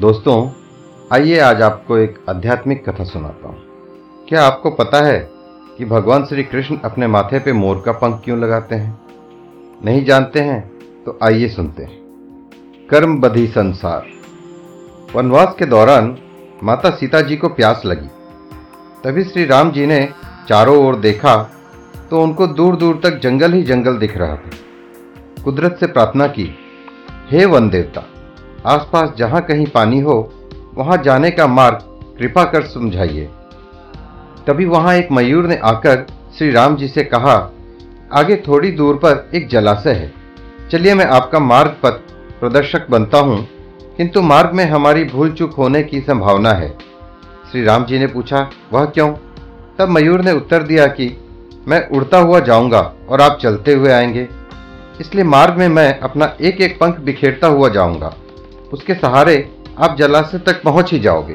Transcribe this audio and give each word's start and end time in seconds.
दोस्तों, 0.00 0.48
आइए 1.12 1.38
आज 1.38 1.60
आपको 1.62 1.96
एक 1.96 2.14
आध्यात्मिक 2.28 2.82
कथा 2.88 3.04
सुनाता 3.04 3.48
हूँ। 3.48 4.26
क्या 4.28 4.42
आपको 4.42 4.70
पता 4.70 5.00
है 5.04 5.18
कि 5.78 5.84
भगवान 5.84 6.24
श्री 6.24 6.42
कृष्ण 6.44 6.76
अपने 6.84 7.06
माथे 7.06 7.38
पे 7.38 7.52
मोर 7.52 7.82
का 7.86 7.92
पंख 7.92 8.20
क्यों 8.24 8.38
लगाते 8.38 8.74
हैं? 8.74 8.98
नहीं 9.84 10.04
जानते 10.04 10.40
हैं 10.40 10.60
तो 11.04 11.18
आइए 11.22 11.48
सुनते 11.48 11.82
हैं। 11.82 12.88
कर्म 12.88 13.16
बधी 13.20 13.46
संसार। 13.46 14.06
वनवास 15.14 15.54
के 15.58 15.66
दौरान 15.66 16.16
माता 16.62 16.90
सीता 16.90 17.20
जी 17.20 17.36
को 17.36 17.48
प्यास 17.48 17.82
लगी। 17.86 18.08
तभी 19.04 19.24
श्री 19.24 19.44
राम 19.44 19.70
जी 19.70 19.86
ने 19.86 20.08
चारों 20.48 20.76
ओर 20.86 20.96
देखा 20.96 21.36
तो 22.10 22.22
उनको 22.22 22.46
दूर 22.46 22.76
दूर 22.76 23.00
तक 23.04 23.20
जंगल 23.20 23.52
ही 23.52 23.62
जंगल 23.62 23.98
दिख 23.98 24.16
रहा 24.16 24.36
था। 24.36 25.42
कुदरत 25.44 25.76
से 25.80 25.86
प्रार्थना 25.86 26.26
की, 26.26 26.50
हे 27.30 27.44
वन 27.46 27.70
देवता 27.70 28.04
आसपास 28.66 29.12
जहाँ 29.18 29.40
कहीं 29.40 29.66
पानी 29.66 30.00
हो, 30.00 30.32
वहाँ 30.74 30.96
जाने 30.96 31.30
का 31.30 31.46
मार्ग 31.46 31.78
कृपा 32.18 32.44
कर 32.44 32.62
समझाइए। 32.62 33.30
तभी 34.46 34.64
वहाँ 34.64 34.94
एक 34.94 35.08
मयूर 35.12 35.46
ने 35.46 35.56
आकर 35.56 36.06
श्री 36.38 36.50
राम 36.50 36.76
जी 36.76 36.88
से 36.88 37.04
कहा, 37.04 37.50
आगे 38.12 38.36
थोड़ी 38.36 38.70
दूर 38.70 38.94
पर 38.94 39.30
एक 39.34 39.48
जलाशय 39.48 39.92
है। 39.92 40.12
चलिए 40.70 40.94
मैं 40.94 41.04
आपका 41.04 41.38
मार्ग 41.38 41.76
पथ 41.82 41.92
प्रदर्शक 42.40 42.90
बनता 42.90 43.18
हूँ, 43.18 43.48
किंतु 43.96 44.22
मार्ग 44.22 44.52
में 44.52 44.64
हमारी 44.64 45.04
भूल 45.04 45.32
चूक 45.32 45.54
होने 45.54 45.82
की 45.82 46.00
संभावना 46.00 46.50
है। 46.50 46.78
श्री 47.52 47.64
राम 47.64 47.84
जी 47.84 47.98
ने 47.98 48.06
पूछा, 48.06 48.50
वह 48.72 48.84
क्यों? 48.84 49.14
तब 49.78 49.88
मयूर 49.88 50.20
ने 50.20 50.32
उत्तर 50.32 50.62
दिया 50.62 50.86
कि, 50.86 51.20
मैं 51.68 51.88
उड़ता 51.88 52.18
हुआ 52.18 52.40
जाऊँगा 52.40 52.92
और 53.08 53.20
आप 53.20 53.38
चलते 53.42 53.74
हुए 53.74 53.92
आएँगे। 53.92 54.28
इसलिए 55.00 55.24
मार्ग 55.24 55.54
में 55.54 55.68
मैं 55.68 56.00
अपना 56.00 56.36
एक 56.40 56.60
एक 56.60 56.78
पंख 56.80 56.98
बिखेरता 56.98 57.46
हुआ 57.46 57.68
जाऊँगा। 57.68 58.14
उसके 58.74 58.94
सहारे 58.94 59.36
आप 59.78 59.96
जलाशय 59.98 60.38
तक 60.38 60.62
पहुँच 60.62 60.92
ही 60.92 60.98
जाओगे। 60.98 61.34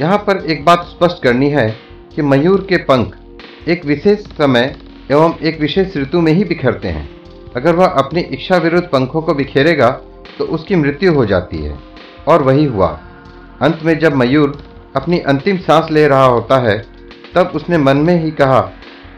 यहाँ 0.00 0.18
पर 0.18 0.44
एक 0.46 0.64
बात 0.64 0.84
स्पष्ट 0.84 1.22
करनी 1.22 1.48
है 1.50 1.68
कि 2.16 2.22
मयूर 2.22 2.66
के 2.68 2.76
पंख 2.76 3.16
एक 3.68 3.84
विशेष 3.84 4.18
समय 4.18 4.76
एवं 5.10 5.34
एक 5.42 5.60
विशेष 5.60 5.96
ऋतु 5.96 6.20
में 6.20 6.32
ही 6.32 6.44
बिखरते 6.44 6.88
हैं। 6.88 7.08
अगर 7.56 7.74
वह 7.74 7.86
अपनी 7.86 8.20
इच्छा 8.20 8.56
विरुद्ध 8.56 8.86
पंखों 8.88 9.22
को 9.22 9.34
बिखेरेगा 9.34 9.90
तो 10.38 10.44
उसकी 10.44 10.76
मृत्यु 10.76 11.14
हो 11.14 11.26
जाती 11.26 11.58
है। 11.58 11.76
और 12.28 12.42
वही 12.42 12.64
हुआ। 12.64 12.88
अंत 13.62 13.80
में 13.84 13.98
जब 13.98 14.14
मयूर 14.14 14.56
अपनी 14.96 15.18
अंतिम 15.18 15.58
सांस 15.58 15.90
ले 15.90 16.06
रहा 16.08 16.24
होता 16.24 16.58
है, 16.58 16.78
तब 17.34 17.52
उसने 17.54 17.78
मन 17.78 17.96
में 17.96 18.14
ही 18.24 18.30
कहा 18.30 18.60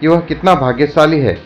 कि 0.00 0.06
वह 0.06 0.20
कितना 0.20 0.54
भाग्यशाली 0.54 1.20
है 1.20 1.38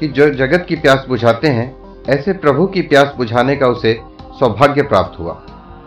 कि 0.00 0.08
जो 0.08 0.30
जगत 0.34 0.66
की 0.68 0.76
प्यास 0.76 1.04
बुझाते 1.08 1.48
हैं, 1.48 1.74
ऐसे 2.08 2.32
प्रभु 2.32 2.66
की 2.66 2.82
प्यास 2.82 3.14
बुझाने 3.16 3.56
का 3.56 3.66
उसे 3.66 4.00
सौभाग्य 4.40 4.82
प्राप्त 4.82 5.18
हुआ। 5.18 5.40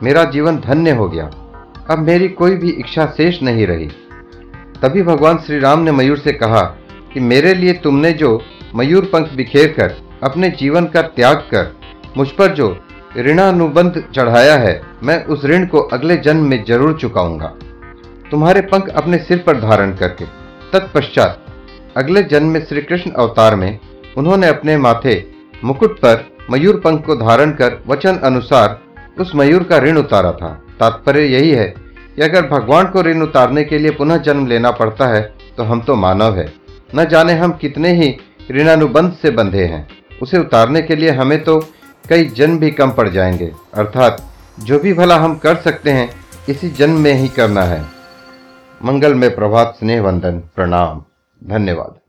मेरा 0.04 0.24
जीवन 0.24 0.58
धन्य 0.60 0.92
हो 0.92 1.08
गया। 1.10 1.30
अब 1.90 2.00
मेरी 2.00 2.28
कोई 2.30 2.56
भी 2.56 2.70
इच्छा 2.72 3.06
शेष 3.18 3.42
नहीं 3.44 3.66
रही। 3.68 3.88
तभी 4.82 5.02
भगवान 5.04 5.38
श्री 5.38 5.60
राम 5.60 5.80
ने 5.80 5.92
मयूर 5.92 6.18
से 6.18 6.32
कहा 6.34 6.62
कि 7.14 7.20
मेरे 7.22 7.54
लिए 7.54 7.74
तुमने 7.74 8.12
जो 8.14 8.40
मयूर 8.76 9.06
पंख 9.14 9.34
बिखेर 9.34 9.68
कर 9.72 9.96
अपने 10.24 10.50
जीवन 10.60 10.86
का 10.86 11.02
त्याग 11.02 11.38
कर 11.54 11.72
मुझ 12.18 12.28
पर 12.30 12.54
जो 12.54 12.76
ऋणानुबंध 13.18 14.04
चढ़ाया 14.16 14.56
है, 14.58 14.82
मैं 15.04 15.24
उस 15.26 15.46
ऋण 15.46 15.66
को 15.66 15.80
अगले 15.94 16.18
जन्म 16.18 16.46
में 16.46 16.64
ज़रूर 16.68 16.98
चुकाऊँगा। 16.98 17.48
तुम्हारे 18.32 18.62
पंख 18.64 18.88
अपने 18.92 19.18
सिर 19.18 19.38
पर 19.38 19.60
धारण 19.60 19.94
करके, 19.96 20.26
तत्पश्चात 20.74 21.46
अगले 21.98 22.24
जन्म 22.24 22.48
में 22.48 22.66
श्री 22.66 22.82
कृष्ण 22.82 23.12
अवतार 23.12 23.56
में 23.56 23.80
उन्होंने 24.18 24.48
अपने 24.48 24.78
माथे 24.78 25.24
मुकुट 25.64 25.98
पर 26.00 26.26
मयूर 26.52 26.80
पंख 26.80 27.06
को 27.06 27.16
धारण 27.16 27.52
कर 27.52 27.84
वचन 27.88 28.18
अनुसार 28.18 28.80
उस 29.20 29.36
मयूर 29.36 29.64
का 29.64 29.78
ऋण 29.78 29.98
उतारा 29.98 30.32
था। 30.32 30.62
तात्पर्य 30.80 31.22
यही 31.22 31.52
है 31.52 31.76
कि 32.16 32.22
अगर 32.22 32.46
भगवान 32.46 32.88
को 32.88 33.02
ऋण 33.02 33.22
उतारने 33.22 33.64
के 33.64 33.78
लिए 33.78 33.92
पुनः 33.92 34.18
जन्म 34.18 34.48
लेना 34.48 34.72
पड़ता 34.72 35.08
है 35.08 35.34
तो 35.58 35.64
हम 35.64 35.82
तो 35.82 35.96
मानव 35.96 36.38
है। 36.38 36.54
न 36.96 37.06
जाने 37.06 37.34
हम 37.34 37.52
कितने 37.52 37.94
ही 37.94 38.18
ऋणानुबंध 38.52 39.14
से 39.22 39.32
बंधे 39.32 39.66
हैं। 39.66 39.88
उसे 40.22 40.38
उतारने 40.38 40.82
के 40.82 40.96
लिए 40.96 41.10
हमें 41.10 41.44
तो 41.44 41.60
कई 42.10 42.26
जन्म 42.26 42.60
भी 42.60 42.72
कम 42.72 42.92
पड़ 42.92 43.10
जाएँगे। 43.10 43.52
अर्थात, 43.74 44.24
जो 44.60 44.80
भी 44.80 44.94
भला 44.94 45.16
हम 45.16 45.36
कर 45.36 45.56
सकते 45.56 45.92
हैं, 45.92 46.10
इसी 46.50 46.70
जन्म 46.70 47.00
में 47.00 47.14
ही 47.14 47.28
करना 47.28 47.64
है। 47.64 47.86
मंगल 48.86 49.16
में 49.16 49.36
प्रभात, 49.36 49.76
स्नेह 49.80 50.02
वंदन, 50.02 50.40
प्रणाम। 50.56 51.04
धन्यवाद। 51.50 52.05